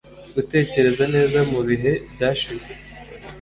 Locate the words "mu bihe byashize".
1.51-2.71